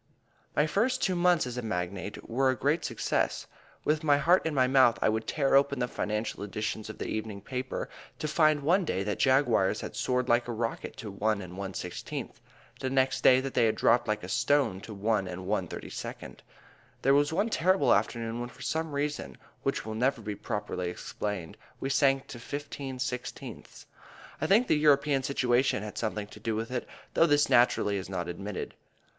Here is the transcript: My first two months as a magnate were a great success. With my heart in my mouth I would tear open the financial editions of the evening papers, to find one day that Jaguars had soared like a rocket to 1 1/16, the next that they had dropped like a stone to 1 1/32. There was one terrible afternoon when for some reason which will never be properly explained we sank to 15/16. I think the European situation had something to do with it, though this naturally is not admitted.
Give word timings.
My 0.55 0.65
first 0.65 1.03
two 1.03 1.15
months 1.15 1.45
as 1.45 1.57
a 1.57 1.61
magnate 1.61 2.27
were 2.27 2.49
a 2.49 2.55
great 2.55 2.83
success. 2.83 3.45
With 3.85 4.03
my 4.03 4.17
heart 4.17 4.47
in 4.47 4.55
my 4.55 4.65
mouth 4.65 4.97
I 4.99 5.09
would 5.09 5.27
tear 5.27 5.53
open 5.53 5.77
the 5.77 5.87
financial 5.87 6.43
editions 6.43 6.89
of 6.89 6.97
the 6.97 7.05
evening 7.05 7.39
papers, 7.39 7.87
to 8.17 8.27
find 8.27 8.63
one 8.63 8.83
day 8.83 9.03
that 9.03 9.19
Jaguars 9.19 9.81
had 9.81 9.95
soared 9.95 10.27
like 10.27 10.47
a 10.47 10.51
rocket 10.53 10.97
to 10.97 11.11
1 11.11 11.37
1/16, 11.39 12.31
the 12.79 12.89
next 12.89 13.21
that 13.21 13.53
they 13.53 13.65
had 13.67 13.75
dropped 13.75 14.07
like 14.07 14.23
a 14.23 14.27
stone 14.27 14.81
to 14.81 14.91
1 14.95 15.27
1/32. 15.27 16.37
There 17.03 17.13
was 17.13 17.31
one 17.31 17.49
terrible 17.49 17.93
afternoon 17.93 18.39
when 18.39 18.49
for 18.49 18.63
some 18.63 18.93
reason 18.93 19.37
which 19.61 19.85
will 19.85 19.93
never 19.93 20.21
be 20.23 20.33
properly 20.33 20.89
explained 20.89 21.57
we 21.79 21.91
sank 21.91 22.25
to 22.29 22.39
15/16. 22.39 23.85
I 24.41 24.47
think 24.47 24.65
the 24.65 24.75
European 24.75 25.21
situation 25.21 25.83
had 25.83 25.99
something 25.99 26.25
to 26.25 26.39
do 26.39 26.55
with 26.55 26.71
it, 26.71 26.87
though 27.13 27.27
this 27.27 27.51
naturally 27.51 27.97
is 27.97 28.09
not 28.09 28.27
admitted. 28.27 28.73